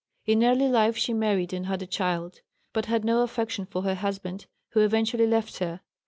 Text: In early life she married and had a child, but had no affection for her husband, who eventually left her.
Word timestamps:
In 0.25 0.43
early 0.43 0.67
life 0.67 0.97
she 0.97 1.13
married 1.13 1.53
and 1.53 1.67
had 1.67 1.83
a 1.83 1.85
child, 1.85 2.41
but 2.73 2.87
had 2.87 3.05
no 3.05 3.21
affection 3.21 3.67
for 3.67 3.83
her 3.83 3.93
husband, 3.93 4.47
who 4.69 4.79
eventually 4.79 5.27
left 5.27 5.59
her. 5.59 5.81